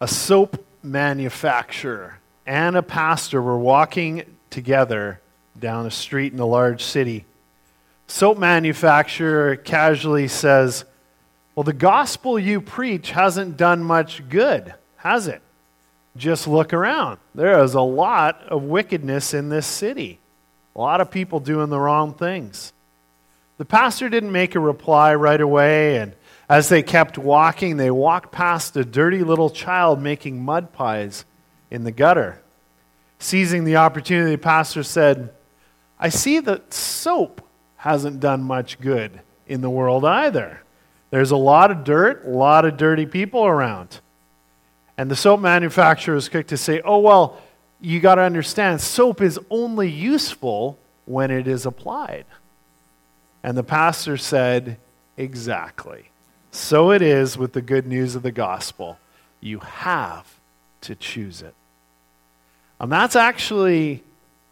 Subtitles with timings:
[0.00, 5.20] a soap manufacturer and a pastor were walking together
[5.58, 7.24] down a street in a large city.
[8.06, 10.84] Soap manufacturer casually says,
[11.54, 15.42] Well, the gospel you preach hasn't done much good, has it?
[16.16, 17.18] Just look around.
[17.34, 20.18] There is a lot of wickedness in this city,
[20.74, 22.72] a lot of people doing the wrong things.
[23.58, 26.12] The pastor didn't make a reply right away, and
[26.48, 31.24] as they kept walking, they walked past a dirty little child making mud pies
[31.70, 32.40] in the gutter.
[33.18, 35.30] Seizing the opportunity, the pastor said,
[35.98, 37.42] I see that soap
[37.76, 40.62] hasn't done much good in the world either.
[41.10, 44.00] There's a lot of dirt, a lot of dirty people around.
[44.96, 47.40] And the soap manufacturer is quick to say, oh, well,
[47.80, 52.24] you got to understand, soap is only useful when it is applied.
[53.42, 54.78] And the pastor said,
[55.16, 56.10] exactly.
[56.50, 58.98] So it is with the good news of the gospel.
[59.40, 60.38] You have
[60.82, 61.54] to choose it.
[62.80, 64.02] And that's actually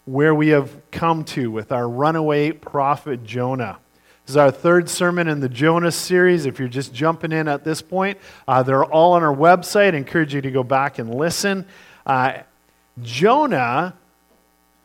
[0.05, 3.78] where we have come to with our runaway prophet Jonah.
[4.24, 6.47] This is our third sermon in the Jonah series.
[6.47, 9.94] If you're just jumping in at this point, uh, they're all on our website.
[9.94, 11.67] I encourage you to go back and listen.
[12.05, 12.39] Uh,
[13.02, 13.94] Jonah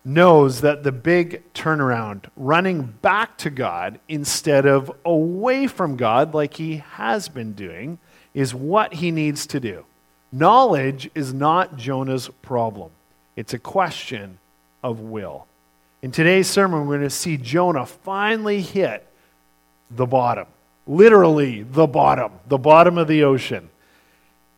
[0.04, 6.56] knows that the big turnaround, running back to God instead of away from God like
[6.56, 8.00] he has been doing,
[8.34, 9.86] is what he needs to do.
[10.32, 12.92] Knowledge is not Jonah's problem,
[13.36, 14.40] it's a question
[14.84, 15.46] of will.
[16.02, 19.08] In today's sermon, we're going to see Jonah finally hit
[19.92, 20.48] the bottom.
[20.88, 23.70] Literally, the bottom, the bottom of the ocean.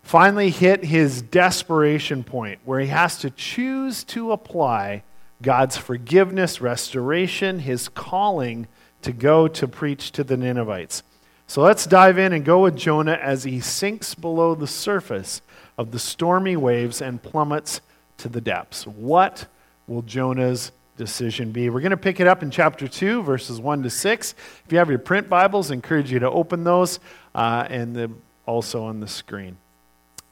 [0.03, 5.03] Finally hit his desperation point where he has to choose to apply
[5.43, 8.67] God's forgiveness, restoration, his calling
[9.03, 11.03] to go to preach to the Ninevites.
[11.45, 15.41] So let's dive in and go with Jonah as he sinks below the surface
[15.77, 17.81] of the stormy waves and plummets
[18.17, 18.87] to the depths.
[18.87, 19.45] What
[19.85, 21.69] will Jonah's decision be?
[21.69, 24.35] We're going to pick it up in chapter 2, verses 1 to 6.
[24.65, 26.99] If you have your print Bibles, I encourage you to open those
[27.35, 28.11] uh, and the,
[28.45, 29.57] also on the screen.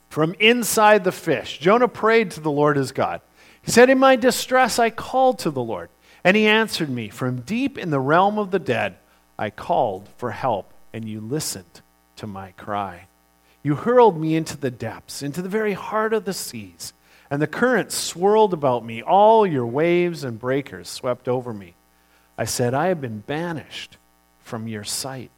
[0.10, 3.22] From inside the fish, Jonah prayed to the Lord his God.
[3.62, 5.90] He said, In my distress, I called to the Lord,
[6.24, 7.10] and he answered me.
[7.10, 8.98] From deep in the realm of the dead,
[9.38, 11.82] I called for help, and you listened
[12.18, 13.08] to my cry.
[13.64, 16.94] You hurled me into the depths, into the very heart of the seas,
[17.30, 19.02] and the currents swirled about me.
[19.02, 21.76] All your waves and breakers swept over me.
[22.38, 23.98] I said, I have been banished
[24.40, 25.30] from your sight.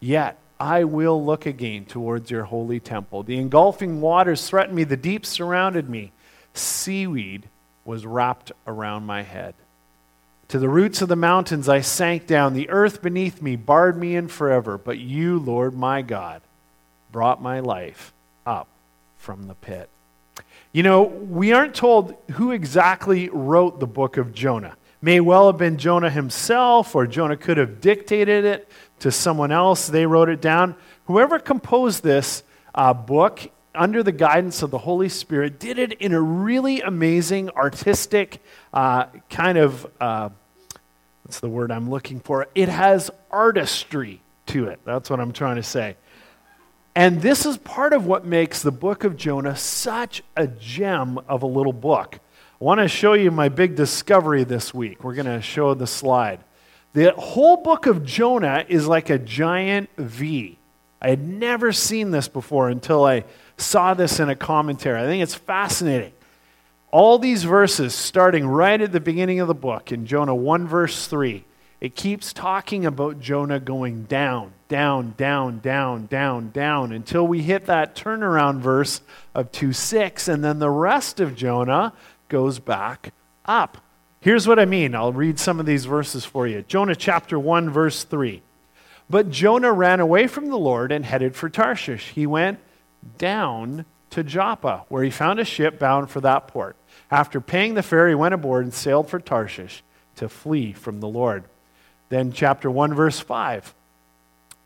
[0.00, 3.24] Yet I will look again towards your holy temple.
[3.24, 6.12] The engulfing waters threatened me, the deep surrounded me
[6.58, 7.48] seaweed
[7.84, 9.54] was wrapped around my head.
[10.48, 12.54] To the roots of the mountains I sank down.
[12.54, 14.78] The earth beneath me barred me in forever.
[14.78, 16.40] But you, Lord my God,
[17.12, 18.12] brought my life
[18.46, 18.68] up
[19.18, 19.90] from the pit.
[20.72, 24.76] You know, we aren't told who exactly wrote the book of Jonah.
[25.00, 28.68] May well have been Jonah himself, or Jonah could have dictated it
[29.00, 29.86] to someone else.
[29.86, 30.74] They wrote it down.
[31.04, 32.42] Whoever composed this
[32.74, 37.48] uh, book under the guidance of the Holy Spirit, did it in a really amazing,
[37.50, 38.42] artistic
[38.74, 40.28] uh, kind of, uh,
[41.22, 42.48] what's the word I'm looking for?
[42.54, 44.80] It has artistry to it.
[44.84, 45.96] That's what I'm trying to say.
[46.94, 51.42] And this is part of what makes the book of Jonah such a gem of
[51.44, 52.18] a little book.
[52.60, 55.04] I want to show you my big discovery this week.
[55.04, 56.40] We're going to show the slide.
[56.94, 60.58] The whole book of Jonah is like a giant V.
[61.00, 63.24] I had never seen this before until I
[63.58, 65.00] saw this in a commentary.
[65.00, 66.12] I think it's fascinating.
[66.90, 71.06] All these verses, starting right at the beginning of the book, in Jonah 1, verse
[71.06, 71.44] 3,
[71.80, 77.66] it keeps talking about Jonah going down, down, down, down, down, down, until we hit
[77.66, 79.02] that turnaround verse
[79.34, 81.92] of 2 6, and then the rest of Jonah
[82.28, 83.12] goes back
[83.44, 83.78] up.
[84.20, 84.94] Here's what I mean.
[84.94, 86.62] I'll read some of these verses for you.
[86.62, 88.42] Jonah chapter 1, verse 3.
[89.10, 92.08] But Jonah ran away from the Lord and headed for Tarshish.
[92.08, 92.58] He went
[93.18, 96.76] down to Joppa, where he found a ship bound for that port.
[97.10, 99.82] After paying the fare, he went aboard and sailed for Tarshish
[100.16, 101.44] to flee from the Lord.
[102.08, 103.74] Then, chapter 1, verse 5.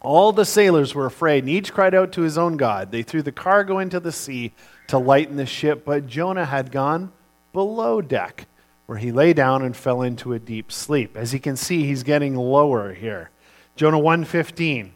[0.00, 2.90] All the sailors were afraid, and each cried out to his own God.
[2.90, 4.52] They threw the cargo into the sea
[4.88, 7.12] to lighten the ship, but Jonah had gone
[7.52, 8.46] below deck,
[8.87, 11.17] where he lay down and fell into a deep sleep.
[11.17, 13.31] As you can see, he's getting lower here.
[13.76, 14.93] Jonah 1:15.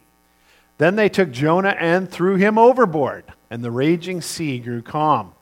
[0.77, 5.33] Then they took Jonah and threw him overboard, and the raging sea grew calm.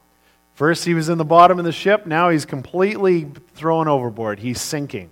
[0.53, 2.05] First, he was in the bottom of the ship.
[2.05, 4.39] Now he's completely thrown overboard.
[4.39, 5.09] He's sinking.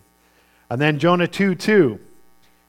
[0.70, 2.00] And then Jonah 2 2.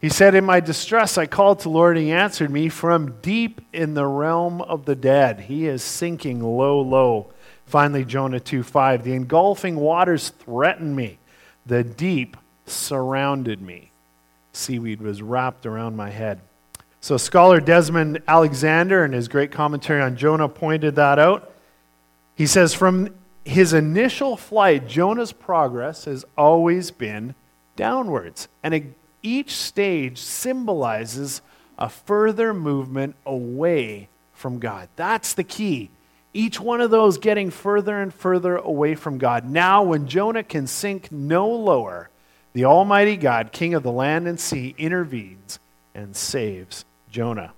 [0.01, 3.61] He said, In my distress, I called to Lord, and he answered me from deep
[3.73, 5.41] in the realm of the dead.
[5.41, 7.31] He is sinking low, low.
[7.65, 9.05] Finally, Jonah 2 5.
[9.05, 11.19] The engulfing waters threatened me,
[11.65, 12.37] the deep
[12.67, 13.93] surrounded me.
[14.53, 16.41] Seaweed was wrapped around my head.
[17.05, 21.53] So, scholar Desmond Alexander, in his great commentary on Jonah, pointed that out.
[22.35, 23.15] He says, From
[23.45, 27.35] his initial flight, Jonah's progress has always been
[27.77, 28.49] downwards.
[28.62, 31.43] And each stage symbolizes
[31.79, 34.89] a further movement away from God.
[34.97, 35.91] That's the key.
[36.33, 39.45] Each one of those getting further and further away from God.
[39.45, 42.09] Now, when Jonah can sink no lower,
[42.55, 45.59] the Almighty God, King of the land and sea, intervenes
[45.95, 47.55] and saves Jonah.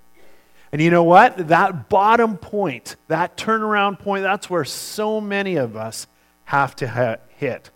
[0.70, 1.48] And you know what?
[1.48, 6.06] That bottom point, that turnaround point, that's where so many of us
[6.44, 7.70] have to hit.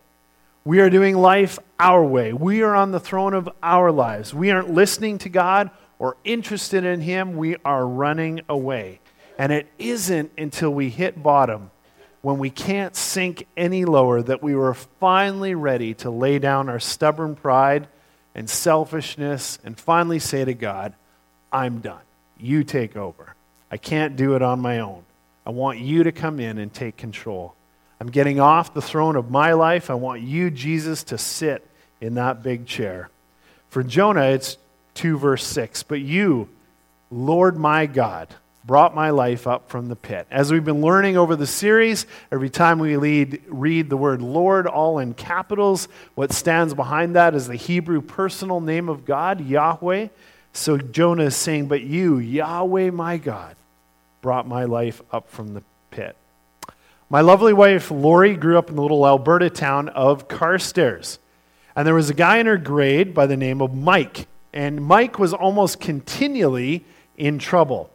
[0.63, 2.33] We are doing life our way.
[2.33, 4.31] We are on the throne of our lives.
[4.31, 7.35] We aren't listening to God or interested in Him.
[7.35, 8.99] We are running away.
[9.39, 11.71] And it isn't until we hit bottom,
[12.21, 16.79] when we can't sink any lower, that we were finally ready to lay down our
[16.79, 17.87] stubborn pride
[18.35, 20.93] and selfishness and finally say to God,
[21.51, 22.01] I'm done.
[22.37, 23.35] You take over.
[23.69, 25.03] I can't do it on my own.
[25.45, 27.55] I want you to come in and take control.
[27.99, 29.89] I'm getting off the throne of my life.
[29.89, 31.65] I want you, Jesus, to sit
[31.99, 33.09] in that big chair.
[33.69, 34.57] For Jonah, it's
[34.95, 35.83] 2 verse 6.
[35.83, 36.49] But you,
[37.09, 38.27] Lord my God,
[38.63, 40.27] brought my life up from the pit.
[40.29, 44.67] As we've been learning over the series, every time we lead, read the word Lord,
[44.67, 50.07] all in capitals, what stands behind that is the Hebrew personal name of God, Yahweh.
[50.53, 53.55] So Jonah is saying, But you, Yahweh my God,
[54.21, 56.15] brought my life up from the pit.
[57.09, 61.19] My lovely wife, Lori, grew up in the little Alberta town of Carstairs.
[61.75, 64.27] And there was a guy in her grade by the name of Mike.
[64.53, 66.85] And Mike was almost continually
[67.17, 67.89] in trouble.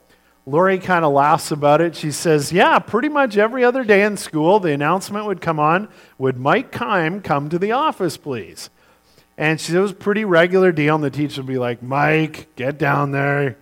[0.47, 1.97] Lori kind of laughs about it.
[1.97, 5.89] She says, Yeah, pretty much every other day in school, the announcement would come on
[6.19, 8.71] Would Mike Kime come to the office, please?
[9.39, 10.95] And she it was a pretty regular deal.
[10.95, 13.59] And the teacher would be like, Mike, get down there.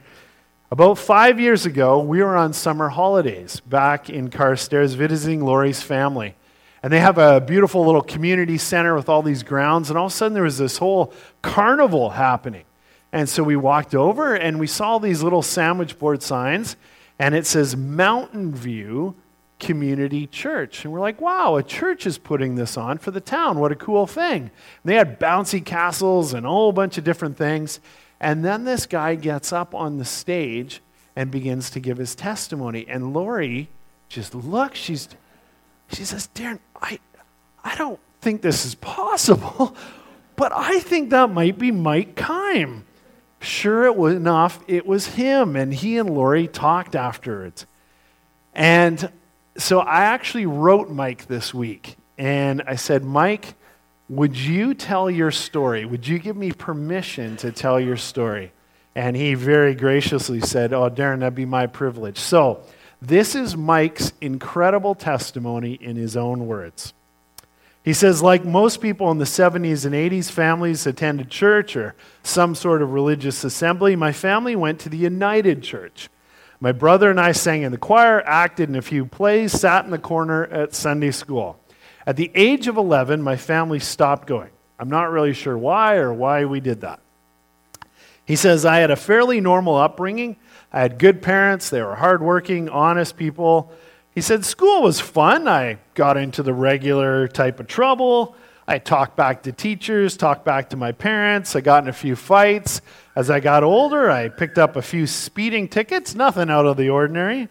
[0.71, 6.35] About five years ago, we were on summer holidays back in Carstairs visiting Lori's family.
[6.83, 9.89] And they have a beautiful little community center with all these grounds.
[9.89, 11.13] And all of a sudden, there was this whole
[11.43, 12.65] carnival happening.
[13.13, 16.77] And so we walked over and we saw these little sandwich board signs.
[17.19, 19.15] And it says Mountain View
[19.59, 20.85] Community Church.
[20.85, 23.59] And we're like, wow, a church is putting this on for the town.
[23.59, 24.43] What a cool thing.
[24.43, 24.51] And
[24.85, 27.81] they had bouncy castles and a whole bunch of different things.
[28.21, 30.81] And then this guy gets up on the stage
[31.17, 32.87] and begins to give his testimony.
[32.89, 33.69] And Lori
[34.09, 35.09] just looks, she's,
[35.93, 36.99] she says, Darren, I,
[37.63, 39.77] I don't think this is possible,
[40.37, 42.83] but I think that might be Mike Kime.
[43.41, 45.55] Sure it was enough, it was him.
[45.55, 47.67] And he and Lori talked afterwards.
[48.55, 49.11] And
[49.57, 51.97] so I actually wrote Mike this week.
[52.17, 53.55] And I said, Mike,
[54.09, 55.85] would you tell your story?
[55.85, 58.53] Would you give me permission to tell your story?
[58.95, 62.19] And he very graciously said, Oh, Darren, that'd be my privilege.
[62.19, 62.63] So,
[63.03, 66.95] this is Mike's incredible testimony in his own words.
[67.85, 72.55] He says, like most people in the 70s and 80s, families attended church or some
[72.55, 73.95] sort of religious assembly.
[73.95, 76.09] My family went to the United Church.
[76.65, 79.91] My brother and I sang in the choir, acted in a few plays, sat in
[79.91, 81.61] the corner at Sunday school.
[82.07, 84.49] At the age of 11, my family stopped going.
[84.79, 87.01] I'm not really sure why or why we did that.
[88.25, 90.37] He says, I had a fairly normal upbringing.
[90.73, 91.69] I had good parents.
[91.69, 93.71] They were hardworking, honest people.
[94.15, 95.47] He said, School was fun.
[95.47, 98.37] I got into the regular type of trouble.
[98.67, 101.55] I talked back to teachers, talked back to my parents.
[101.55, 102.81] I got in a few fights.
[103.15, 106.89] As I got older, I picked up a few speeding tickets, nothing out of the
[106.89, 107.49] ordinary.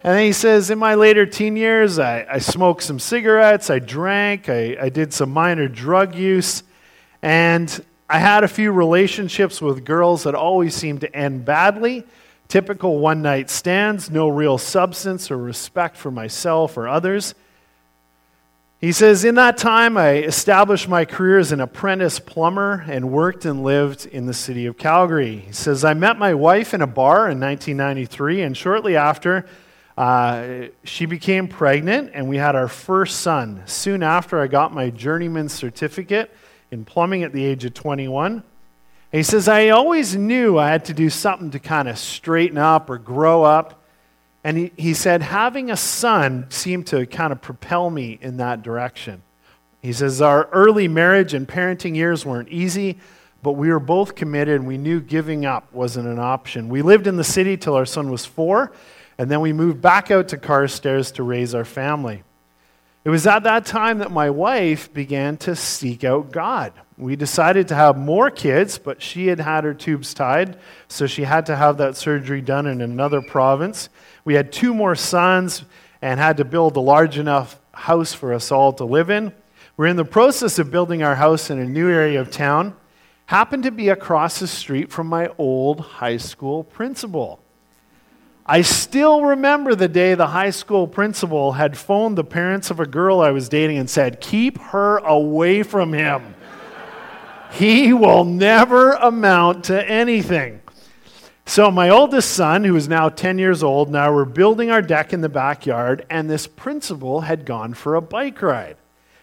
[0.00, 3.80] And then he says, in my later teen years, I, I smoked some cigarettes, I
[3.80, 6.62] drank, I, I did some minor drug use,
[7.20, 12.04] and I had a few relationships with girls that always seemed to end badly.
[12.46, 17.34] Typical one night stands, no real substance or respect for myself or others.
[18.80, 23.44] He says, In that time, I established my career as an apprentice plumber and worked
[23.44, 25.38] and lived in the city of Calgary.
[25.38, 29.46] He says, I met my wife in a bar in 1993, and shortly after,
[29.96, 33.64] uh, she became pregnant, and we had our first son.
[33.66, 36.32] Soon after, I got my journeyman certificate
[36.70, 38.32] in plumbing at the age of 21.
[38.32, 38.42] And
[39.10, 42.90] he says, I always knew I had to do something to kind of straighten up
[42.90, 43.82] or grow up.
[44.44, 48.62] And he, he said, having a son seemed to kind of propel me in that
[48.62, 49.22] direction.
[49.82, 52.98] He says, Our early marriage and parenting years weren't easy,
[53.42, 56.68] but we were both committed and we knew giving up wasn't an option.
[56.68, 58.72] We lived in the city till our son was four,
[59.16, 62.22] and then we moved back out to Carstairs to raise our family.
[63.04, 66.72] It was at that time that my wife began to seek out God.
[66.98, 71.22] We decided to have more kids, but she had had her tubes tied, so she
[71.22, 73.88] had to have that surgery done in another province.
[74.24, 75.64] We had two more sons
[76.02, 79.32] and had to build a large enough house for us all to live in.
[79.76, 82.74] We're in the process of building our house in a new area of town
[83.26, 87.38] happened to be across the street from my old high school principal.
[88.44, 92.86] I still remember the day the high school principal had phoned the parents of a
[92.86, 96.34] girl I was dating and said, Keep her away from him.
[97.52, 100.60] He will never amount to anything.
[101.46, 105.12] So, my oldest son, who is now 10 years old, now we're building our deck
[105.12, 108.76] in the backyard, and this principal had gone for a bike ride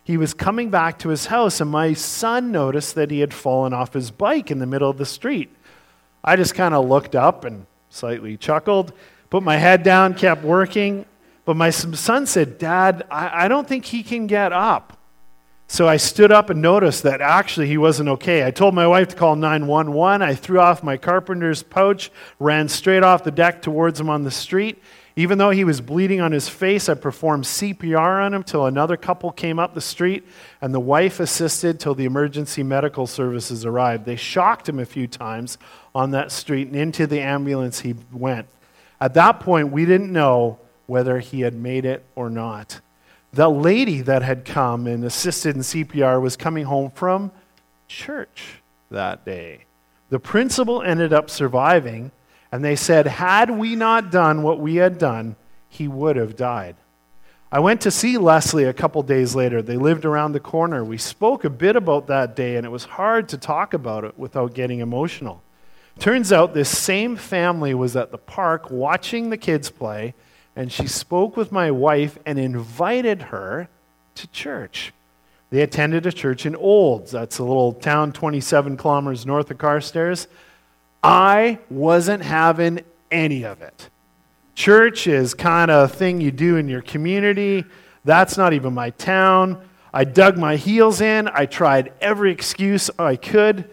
[0.05, 3.73] he was coming back to his house, and my son noticed that he had fallen
[3.73, 5.49] off his bike in the middle of the street.
[6.23, 8.93] I just kind of looked up and slightly chuckled,
[9.31, 11.05] put my head down, kept working.
[11.43, 14.94] But my son said, Dad, I, I don't think he can get up.
[15.67, 18.45] So I stood up and noticed that actually he wasn't okay.
[18.45, 20.21] I told my wife to call 911.
[20.21, 24.31] I threw off my carpenter's pouch, ran straight off the deck towards him on the
[24.31, 24.81] street.
[25.17, 28.97] Even though he was bleeding on his face, I performed CPR on him till another
[28.97, 30.27] couple came up the street,
[30.61, 34.05] and the wife assisted till the emergency medical services arrived.
[34.05, 35.57] They shocked him a few times
[35.93, 38.47] on that street, and into the ambulance he went.
[38.99, 42.81] At that point, we didn't know whether he had made it or not.
[43.35, 47.33] The lady that had come and assisted in CPR was coming home from
[47.89, 49.65] church that day.
[50.09, 52.11] The principal ended up surviving
[52.53, 55.35] and they said, Had we not done what we had done,
[55.67, 56.77] he would have died.
[57.51, 59.61] I went to see Leslie a couple days later.
[59.61, 60.85] They lived around the corner.
[60.85, 64.17] We spoke a bit about that day, and it was hard to talk about it
[64.17, 65.43] without getting emotional.
[65.99, 70.13] Turns out this same family was at the park watching the kids play,
[70.55, 73.67] and she spoke with my wife and invited her
[74.15, 74.93] to church.
[75.49, 77.11] They attended a church in Olds.
[77.11, 80.27] That's a little town 27 kilometers north of Carstairs.
[81.03, 82.81] I wasn't having
[83.11, 83.89] any of it.
[84.55, 87.65] Church is kind of a thing you do in your community.
[88.05, 89.61] That's not even my town.
[89.93, 91.29] I dug my heels in.
[91.31, 93.69] I tried every excuse I could.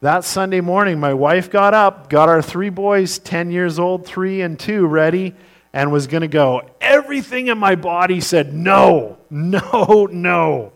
[0.00, 4.40] That Sunday morning, my wife got up, got our three boys, 10 years old, three
[4.40, 5.34] and two, ready,
[5.72, 6.62] and was going to go.
[6.80, 10.72] Everything in my body said, no, no, no.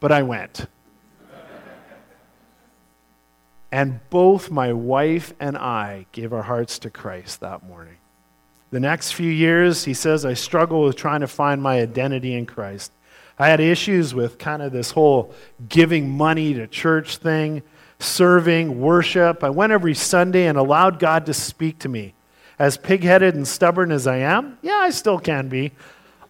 [0.00, 0.66] But I went.
[3.72, 7.98] And both my wife and I gave our hearts to Christ that morning.
[8.72, 12.46] The next few years, he says, I struggled with trying to find my identity in
[12.46, 12.92] Christ.
[13.38, 15.32] I had issues with kind of this whole
[15.68, 17.62] giving money to church thing,
[17.98, 19.42] serving, worship.
[19.42, 22.14] I went every Sunday and allowed God to speak to me.
[22.60, 25.72] As pig headed and stubborn as I am, yeah, I still can be.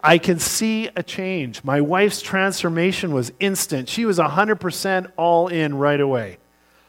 [0.01, 1.65] I can see a change.
[1.65, 3.89] My wife's transformation was instant.
[3.89, 6.39] She was 100% all in right away.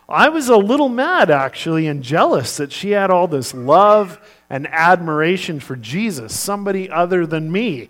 [0.08, 4.68] I was a little mad, actually, and jealous that she had all this love and
[4.68, 7.90] admiration for Jesus, somebody other than me.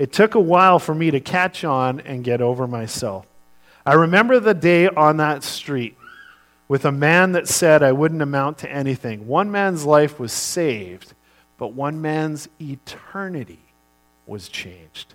[0.00, 3.24] It took a while for me to catch on and get over myself.
[3.86, 5.96] I remember the day on that street
[6.68, 9.26] with a man that said I wouldn't amount to anything.
[9.26, 11.14] One man's life was saved,
[11.56, 13.60] but one man's eternity
[14.26, 15.14] was changed.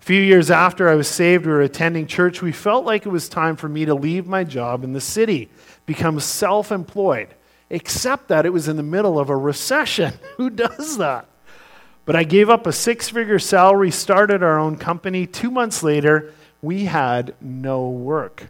[0.00, 2.40] A few years after I was saved, we were attending church.
[2.40, 5.50] We felt like it was time for me to leave my job in the city
[5.84, 7.28] become self employed,
[7.70, 10.14] except that it was in the middle of a recession.
[10.36, 11.26] Who does that?
[12.04, 15.26] But I gave up a six figure salary, started our own company.
[15.26, 18.48] Two months later, we had no work.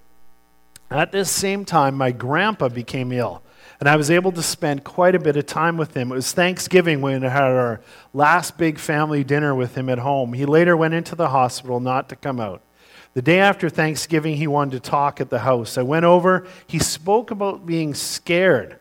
[0.90, 3.42] At this same time, my grandpa became ill,
[3.80, 6.12] and I was able to spend quite a bit of time with him.
[6.12, 7.80] It was Thanksgiving when we had our
[8.14, 10.32] last big family dinner with him at home.
[10.32, 12.62] He later went into the hospital not to come out.
[13.14, 15.78] The day after Thanksgiving, he wanted to talk at the house.
[15.78, 16.46] I went over.
[16.66, 18.78] He spoke about being scared.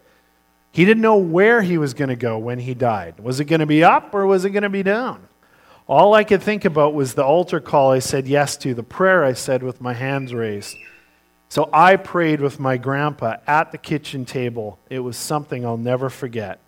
[0.71, 3.19] He didn't know where he was going to go when he died.
[3.21, 5.29] Was it going to be up or was it going to be down?
[5.87, 9.23] All I could think about was the altar call I said yes to, the prayer
[9.23, 10.75] I said with my hands raised.
[11.55, 14.77] So I prayed with my grandpa at the kitchen table.
[14.89, 16.59] It was something I'll never forget.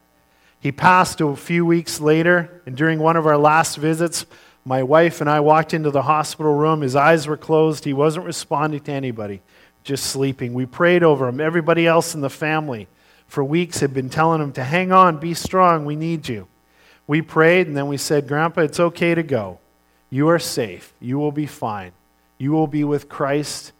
[0.61, 4.25] He passed a few weeks later, and during one of our last visits,
[4.63, 6.79] my wife and I walked into the hospital room.
[6.79, 7.83] His eyes were closed.
[7.83, 9.41] He wasn't responding to anybody,
[9.83, 10.53] just sleeping.
[10.53, 11.41] We prayed over him.
[11.41, 12.87] Everybody else in the family
[13.27, 16.47] for weeks had been telling him to hang on, be strong, we need you.
[17.07, 19.59] We prayed, and then we said, Grandpa, it's okay to go.
[20.09, 20.93] You are safe.
[21.01, 21.91] You will be fine.
[22.37, 23.73] You will be with Christ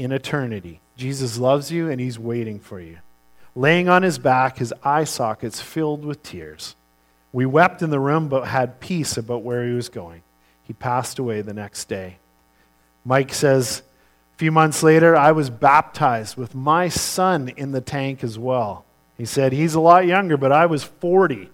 [0.00, 0.80] in eternity.
[0.96, 2.98] Jesus loves you and he's waiting for you.
[3.54, 6.74] Laying on his back, his eye sockets filled with tears.
[7.32, 10.22] We wept in the room, but had peace about where he was going.
[10.62, 12.16] He passed away the next day.
[13.04, 13.82] Mike says,
[14.34, 18.86] a few months later, I was baptized with my son in the tank as well.
[19.18, 21.50] He said, he's a lot younger, but I was 40.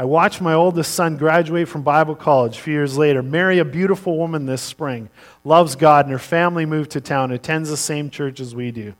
[0.00, 3.64] I watched my oldest son graduate from Bible college a few years later, marry a
[3.64, 5.10] beautiful woman this spring,
[5.42, 8.94] loves God, and her family moved to town, attends the same church as we do.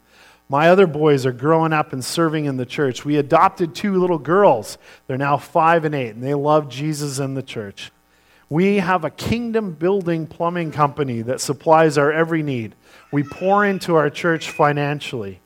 [0.48, 3.04] My other boys are growing up and serving in the church.
[3.04, 4.76] We adopted two little girls.
[5.06, 7.92] They're now five and eight, and they love Jesus and the church.
[8.50, 12.74] We have a kingdom building plumbing company that supplies our every need.
[13.12, 15.40] We pour into our church financially.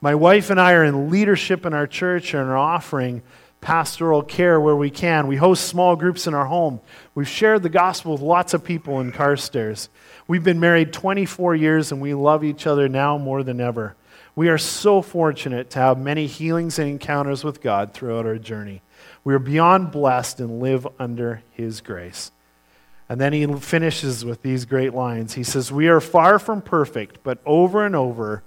[0.00, 3.22] My wife and I are in leadership in our church and are offering
[3.60, 5.26] pastoral care where we can.
[5.26, 6.80] We host small groups in our home.
[7.14, 9.88] We've shared the gospel with lots of people in Carstairs.
[10.28, 13.96] We've been married 24 years and we love each other now more than ever.
[14.34, 18.82] We are so fortunate to have many healings and encounters with God throughout our journey.
[19.24, 22.30] We are beyond blessed and live under His grace.
[23.08, 25.34] And then he finishes with these great lines.
[25.34, 28.42] He says, We are far from perfect, but over and over,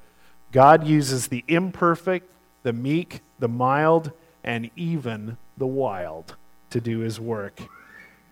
[0.51, 2.29] God uses the imperfect,
[2.63, 4.11] the meek, the mild,
[4.43, 6.35] and even the wild
[6.69, 7.61] to do his work.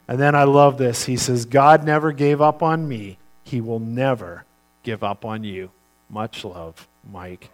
[0.07, 1.05] And then I love this.
[1.05, 3.17] He says, God never gave up on me.
[3.43, 4.45] He will never
[4.83, 5.71] give up on you.
[6.09, 7.49] Much love, Mike.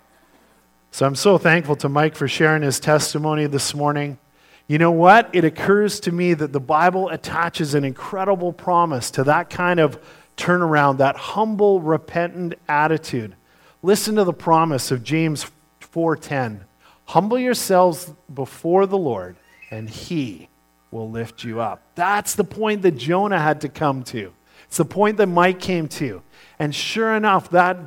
[0.91, 4.19] So I'm so thankful to Mike for sharing his testimony this morning.
[4.67, 5.29] You know what?
[5.33, 10.00] It occurs to me that the Bible attaches an incredible promise to that kind of
[10.38, 13.36] turnaround, that humble, repentant attitude.
[13.81, 15.48] Listen to the promise of James
[15.81, 16.62] 4:10.
[17.05, 19.36] Humble yourselves before the Lord,
[19.69, 20.50] and he
[20.91, 21.81] will lift you up.
[21.95, 24.33] That's the point that Jonah had to come to.
[24.67, 26.22] It's the point that Mike came to.
[26.60, 27.77] And sure enough, that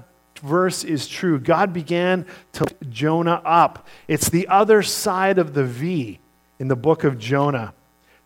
[0.42, 1.38] verse is true.
[1.38, 3.86] God began to lift Jonah up.
[4.06, 6.20] It's the other side of the V
[6.58, 7.74] in the book of Jonah.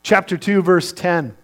[0.02, 1.36] Chapter 2, verse 10.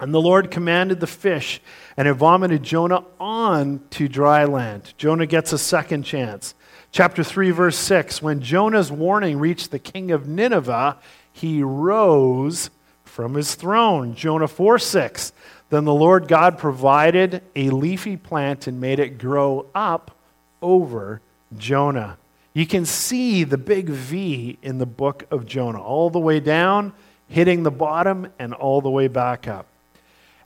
[0.00, 1.60] And the Lord commanded the fish,
[1.96, 4.94] and it vomited Jonah on to dry land.
[4.96, 6.54] Jonah gets a second chance.
[6.90, 10.98] Chapter 3, verse 6 When Jonah's warning reached the king of Nineveh,
[11.32, 12.70] he rose
[13.04, 14.14] from his throne.
[14.14, 15.32] Jonah 4 6.
[15.70, 20.14] Then the Lord God provided a leafy plant and made it grow up
[20.60, 21.22] over
[21.56, 22.18] Jonah.
[22.52, 26.92] You can see the big V in the book of Jonah, all the way down,
[27.26, 29.66] hitting the bottom, and all the way back up.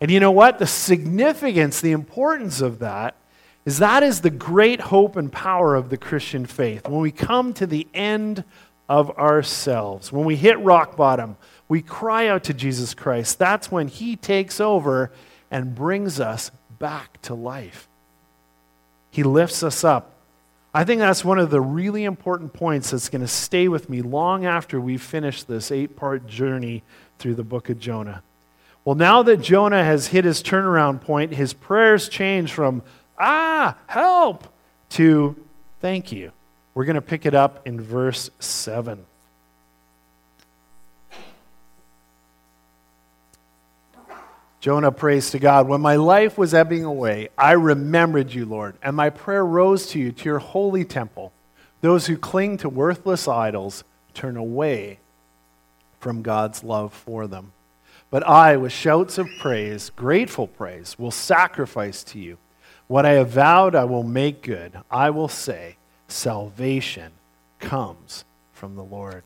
[0.06, 0.60] And you know what?
[0.60, 3.16] The significance, the importance of that
[3.64, 6.86] is that is the great hope and power of the Christian faith.
[6.86, 8.44] When we come to the end
[8.88, 13.40] of ourselves, when we hit rock bottom, we cry out to Jesus Christ.
[13.40, 15.10] That's when He takes over
[15.50, 17.88] and brings us back to life.
[19.10, 20.14] He lifts us up.
[20.72, 24.02] I think that's one of the really important points that's going to stay with me
[24.02, 26.84] long after we finish this eight part journey
[27.18, 28.22] through the book of Jonah.
[28.86, 32.84] Well, now that Jonah has hit his turnaround point, his prayers change from
[33.18, 34.46] ah, help,
[34.90, 35.34] to
[35.80, 36.30] thank you.
[36.72, 39.04] We're going to pick it up in verse 7.
[44.60, 48.94] Jonah prays to God, When my life was ebbing away, I remembered you, Lord, and
[48.94, 51.32] my prayer rose to you, to your holy temple.
[51.80, 53.82] Those who cling to worthless idols
[54.14, 55.00] turn away
[55.98, 57.50] from God's love for them.
[58.10, 62.38] But I, with shouts of praise, grateful praise, will sacrifice to you.
[62.86, 64.78] What I have vowed, I will make good.
[64.90, 65.76] I will say,
[66.08, 67.12] salvation
[67.58, 69.24] comes from the Lord.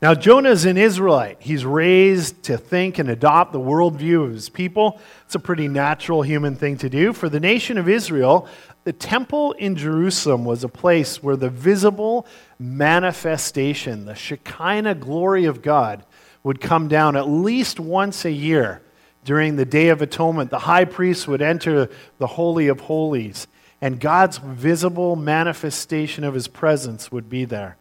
[0.00, 1.38] Now, Jonah is an Israelite.
[1.40, 5.00] He's raised to think and adopt the worldview of his people.
[5.24, 7.12] It's a pretty natural human thing to do.
[7.12, 8.46] For the nation of Israel,
[8.84, 12.26] the temple in Jerusalem was a place where the visible
[12.60, 16.04] manifestation, the Shekinah glory of God,
[16.42, 18.80] would come down at least once a year
[19.24, 23.46] during the Day of Atonement, the high priest would enter the Holy of Holies,
[23.80, 27.76] and God's visible manifestation of his presence would be there.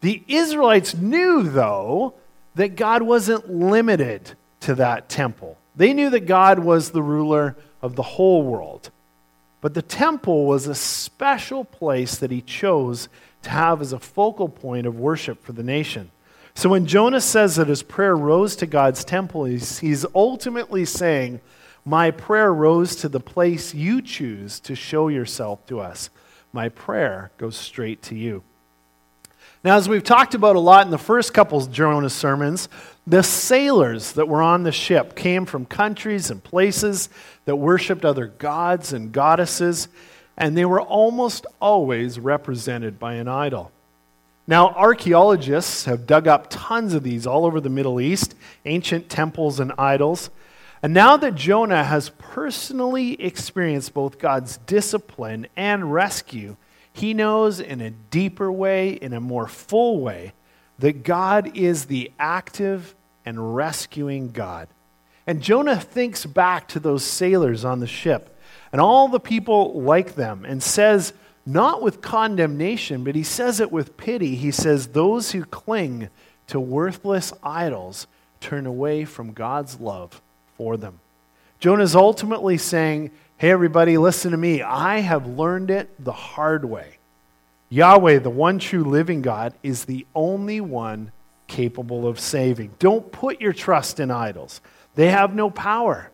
[0.00, 2.14] The Israelites knew, though,
[2.54, 5.56] that God wasn't limited to that temple.
[5.74, 8.90] They knew that God was the ruler of the whole world.
[9.60, 13.08] But the temple was a special place that he chose
[13.42, 16.10] to have as a focal point of worship for the nation.
[16.56, 21.40] So when Jonah says that his prayer rose to God's temple, he's, he's ultimately saying,
[21.84, 26.10] My prayer rose to the place you choose to show yourself to us.
[26.52, 28.44] My prayer goes straight to you.
[29.64, 32.68] Now, as we've talked about a lot in the first couple of Jonah sermons,
[33.06, 37.08] the sailors that were on the ship came from countries and places
[37.46, 39.88] that worshiped other gods and goddesses.
[40.36, 43.72] and they were almost always represented by an idol.
[44.46, 48.34] Now, archaeologists have dug up tons of these all over the Middle East,
[48.66, 50.28] ancient temples and idols.
[50.82, 56.56] And now that Jonah has personally experienced both God's discipline and rescue,
[56.92, 60.34] he knows in a deeper way, in a more full way,
[60.78, 64.68] that God is the active and rescuing God.
[65.26, 68.38] And Jonah thinks back to those sailors on the ship
[68.70, 71.14] and all the people like them and says,
[71.46, 74.34] not with condemnation, but he says it with pity.
[74.34, 76.08] He says, Those who cling
[76.46, 78.06] to worthless idols
[78.40, 80.20] turn away from God's love
[80.56, 81.00] for them.
[81.60, 84.62] Jonah is ultimately saying, Hey, everybody, listen to me.
[84.62, 86.98] I have learned it the hard way.
[87.68, 91.10] Yahweh, the one true living God, is the only one
[91.46, 92.70] capable of saving.
[92.78, 94.60] Don't put your trust in idols,
[94.94, 96.10] they have no power.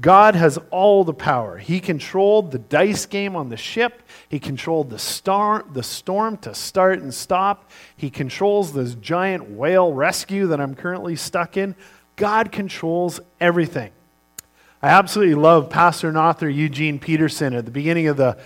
[0.00, 1.58] God has all the power.
[1.58, 4.02] He controlled the dice game on the ship.
[4.28, 7.70] He controlled the, star, the storm to start and stop.
[7.96, 11.76] He controls this giant whale rescue that I'm currently stuck in.
[12.16, 13.92] God controls everything.
[14.82, 18.36] I absolutely love pastor and author Eugene Peterson at the beginning of the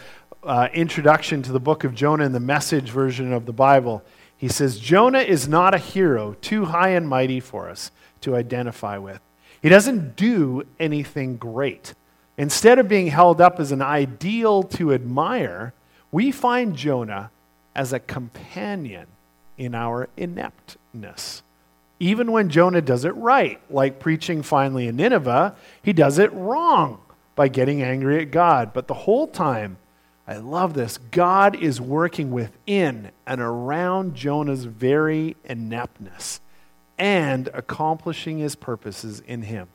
[0.44, 4.04] uh, introduction to the book of Jonah in the message version of the Bible.
[4.37, 8.98] He says, Jonah is not a hero too high and mighty for us to identify
[8.98, 9.20] with.
[9.62, 11.94] He doesn't do anything great.
[12.37, 15.75] Instead of being held up as an ideal to admire,
[16.12, 17.31] we find Jonah
[17.75, 19.07] as a companion
[19.57, 21.42] in our ineptness.
[22.01, 27.01] Even when Jonah does it right, like preaching finally in Nineveh, he does it wrong
[27.35, 28.73] by getting angry at God.
[28.73, 29.79] But the whole time,
[30.27, 36.40] I love this, God is working within and around Jonah's very ineptness
[36.98, 39.68] and accomplishing his purposes in him.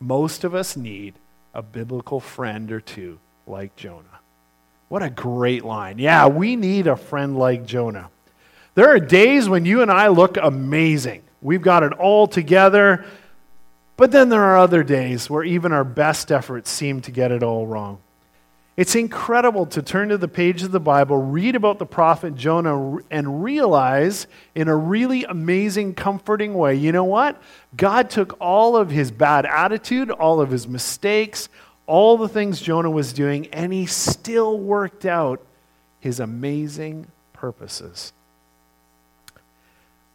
[0.00, 1.14] Most of us need
[1.54, 4.20] a biblical friend or two like Jonah.
[4.88, 5.98] What a great line.
[5.98, 8.10] Yeah, we need a friend like Jonah.
[8.74, 11.22] There are days when you and I look amazing.
[11.40, 13.04] We've got it all together.
[13.96, 17.42] But then there are other days where even our best efforts seem to get it
[17.42, 17.98] all wrong.
[18.76, 22.98] It's incredible to turn to the page of the Bible, read about the prophet Jonah,
[23.10, 27.40] and realize in a really amazing, comforting way you know what?
[27.74, 31.48] God took all of his bad attitude, all of his mistakes,
[31.86, 35.40] all the things Jonah was doing, and he still worked out
[36.00, 38.12] his amazing purposes.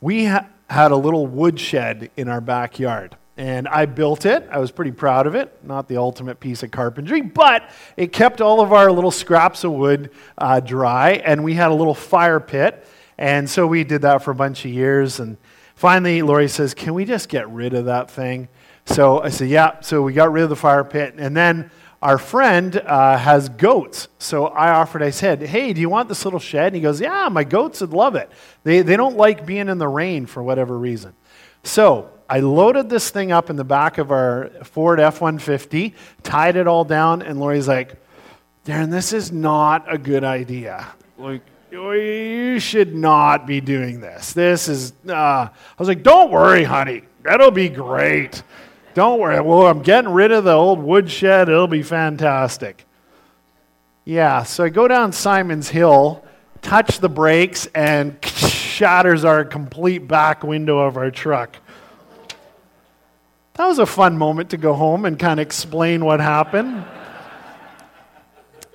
[0.01, 3.17] We ha- had a little woodshed in our backyard.
[3.41, 4.47] And I built it.
[4.51, 5.51] I was pretty proud of it.
[5.63, 9.71] Not the ultimate piece of carpentry, but it kept all of our little scraps of
[9.71, 11.13] wood uh, dry.
[11.13, 12.85] And we had a little fire pit.
[13.17, 15.19] And so we did that for a bunch of years.
[15.19, 15.37] And
[15.73, 18.47] finally, Lori says, Can we just get rid of that thing?
[18.85, 19.81] So I said, Yeah.
[19.81, 21.15] So we got rid of the fire pit.
[21.17, 24.07] And then our friend uh, has goats.
[24.19, 26.67] So I offered, I said, Hey, do you want this little shed?
[26.67, 28.29] And he goes, Yeah, my goats would love it.
[28.63, 31.15] They, they don't like being in the rain for whatever reason.
[31.63, 36.55] So I loaded this thing up in the back of our Ford F 150, tied
[36.55, 38.01] it all down, and Lori's like,
[38.65, 40.87] Darren, this is not a good idea.
[41.17, 41.41] Like,
[41.73, 44.31] you should not be doing this.
[44.31, 47.01] This is, uh, I was like, don't worry, honey.
[47.23, 48.43] That'll be great.
[48.93, 49.41] Don't worry.
[49.41, 51.49] Well, I'm getting rid of the old woodshed.
[51.49, 52.85] It'll be fantastic.
[54.05, 56.23] Yeah, so I go down Simon's Hill,
[56.61, 61.57] touch the brakes, and shatters our complete back window of our truck.
[63.55, 66.85] That was a fun moment to go home and kind of explain what happened.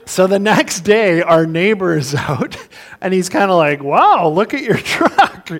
[0.04, 2.56] So the next day, our neighbor is out,
[3.00, 5.50] and he's kind of like, wow, look at your truck.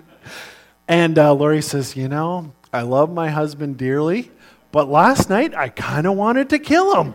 [0.89, 4.31] And uh, Lori says, you know, I love my husband dearly,
[4.71, 7.15] but last night I kind of wanted to kill him.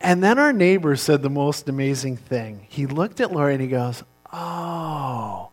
[0.00, 2.66] And then our neighbor said the most amazing thing.
[2.70, 4.02] He looked at Lori and he goes,
[4.32, 5.50] Oh,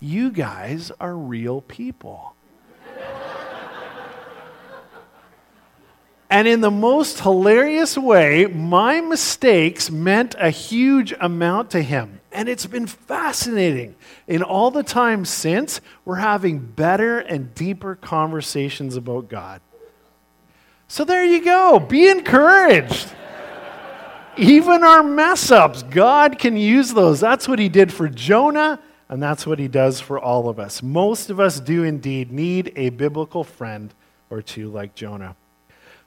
[0.00, 2.34] you guys are real people.
[6.32, 12.22] And in the most hilarious way, my mistakes meant a huge amount to him.
[12.32, 13.96] And it's been fascinating.
[14.26, 19.60] In all the time since, we're having better and deeper conversations about God.
[20.88, 21.78] So there you go.
[21.78, 23.12] Be encouraged.
[24.38, 27.20] Even our mess ups, God can use those.
[27.20, 30.82] That's what He did for Jonah, and that's what He does for all of us.
[30.82, 33.92] Most of us do indeed need a biblical friend
[34.30, 35.36] or two like Jonah.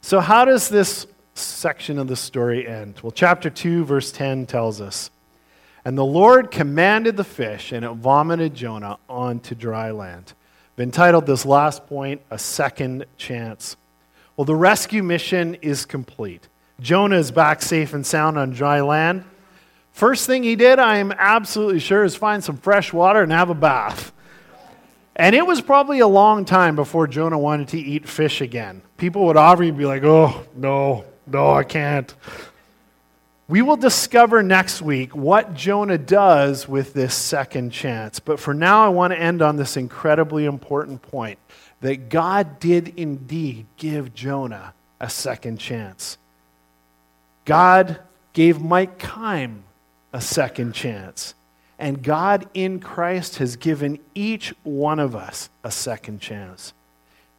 [0.05, 2.99] So, how does this section of the story end?
[3.01, 5.09] Well, chapter 2, verse 10 tells us
[5.83, 10.33] And the Lord commanded the fish, and it vomited Jonah onto dry land.
[10.77, 13.77] I've entitled this last point, A Second Chance.
[14.37, 16.49] Well, the rescue mission is complete.
[16.79, 19.23] Jonah is back safe and sound on dry land.
[19.91, 23.49] First thing he did, I am absolutely sure, is find some fresh water and have
[23.49, 24.13] a bath.
[25.15, 28.81] And it was probably a long time before Jonah wanted to eat fish again.
[28.97, 32.13] People would offer be like, oh, no, no, I can't.
[33.47, 38.19] We will discover next week what Jonah does with this second chance.
[38.19, 41.39] But for now, I want to end on this incredibly important point
[41.81, 46.17] that God did indeed give Jonah a second chance.
[47.45, 47.99] God
[48.33, 49.61] gave Mike Kime
[50.11, 51.35] a second chance.
[51.77, 56.73] And God in Christ has given each one of us a second chance.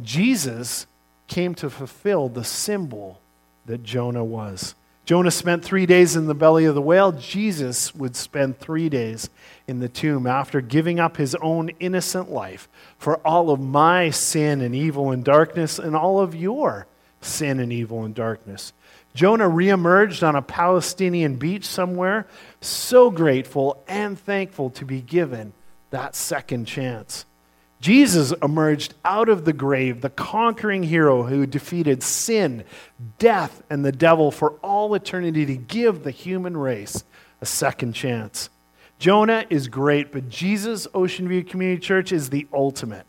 [0.02, 0.86] Jesus
[1.26, 3.20] came to fulfill the symbol
[3.64, 4.74] that Jonah was.
[5.06, 7.12] Jonah spent three days in the belly of the whale.
[7.12, 9.30] Jesus would spend three days
[9.68, 12.68] in the tomb after giving up his own innocent life
[12.98, 16.88] for all of my sin and evil and darkness and all of your
[17.20, 18.72] sin and evil and darkness.
[19.16, 22.26] Jonah reemerged on a Palestinian beach somewhere,
[22.60, 25.54] so grateful and thankful to be given
[25.88, 27.24] that second chance.
[27.80, 32.64] Jesus emerged out of the grave, the conquering hero who defeated sin,
[33.18, 37.02] death, and the devil for all eternity to give the human race
[37.40, 38.50] a second chance.
[38.98, 43.06] Jonah is great, but Jesus, Ocean View Community Church, is the ultimate.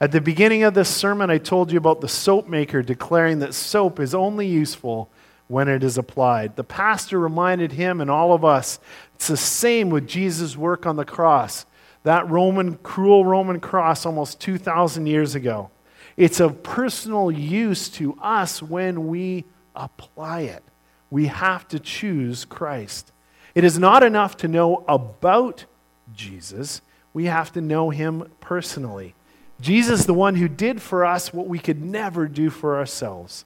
[0.00, 3.54] At the beginning of this sermon, I told you about the soap maker declaring that
[3.54, 5.10] soap is only useful
[5.48, 6.56] when it is applied.
[6.56, 8.78] The pastor reminded him and all of us
[9.14, 11.66] it's the same with Jesus' work on the cross.
[12.02, 15.70] That Roman, cruel Roman cross almost 2,000 years ago.
[16.16, 20.62] It's of personal use to us when we apply it.
[21.10, 23.12] We have to choose Christ.
[23.54, 25.64] It is not enough to know about
[26.12, 29.14] Jesus, we have to know him personally.
[29.60, 33.44] Jesus, the one who did for us what we could never do for ourselves.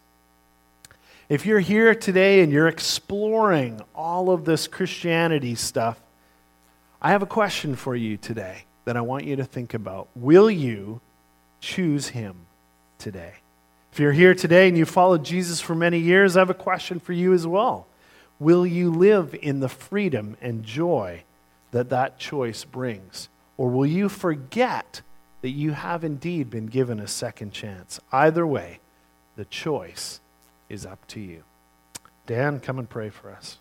[1.29, 6.01] If you're here today and you're exploring all of this Christianity stuff,
[7.03, 10.09] I have a question for you today that I want you to think about.
[10.17, 11.03] Will you
[11.61, 12.35] choose him
[12.99, 13.35] today?
[13.93, 16.99] If you're here today and you followed Jesus for many years, I have a question
[16.99, 17.87] for you as well.
[18.38, 21.25] Will you live in the freedom and joy
[21.73, 23.29] that that choice brings?
[23.59, 25.03] Or will you forget
[25.43, 28.01] that you have indeed been given a second chance?
[28.12, 28.81] Either way,
[29.37, 30.21] the choice
[30.69, 31.45] is up to you.
[32.27, 33.59] Dan, come and pray for us.